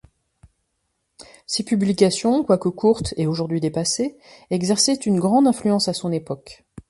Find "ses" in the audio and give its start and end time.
1.45-1.61